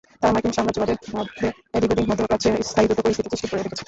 তারা 0.21 0.33
মার্কিন 0.33 0.53
সাম্রাজ্যবাদের 0.55 0.97
মদদে 1.15 1.47
দীর্ঘদিন 1.73 2.05
মধ্যপ্রাচ্যে 2.09 2.51
স্থায়ী 2.69 2.87
যুদ্ধ 2.87 3.01
পরিস্থিতি 3.03 3.27
সৃষ্টি 3.31 3.47
করে 3.49 3.59
রেখেছে। 3.59 3.79